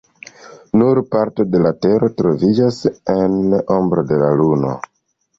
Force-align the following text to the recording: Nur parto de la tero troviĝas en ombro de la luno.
Nur 0.81 0.99
parto 1.15 1.43
de 1.55 1.59
la 1.65 1.71
tero 1.85 2.09
troviĝas 2.21 2.79
en 3.17 3.35
ombro 3.75 4.05
de 4.13 4.19
la 4.23 4.31
luno. 4.41 4.73